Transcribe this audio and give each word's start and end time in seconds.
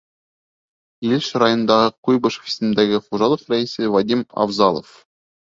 Илеш 1.09 1.27
районындағы 1.43 1.91
Куйбышев 2.07 2.49
исемендәге 2.53 3.01
хужалыҡ 3.09 3.45
рәйесе 3.55 3.93
Вадим 3.99 4.27
АФЗАЛОВ: 4.47 4.91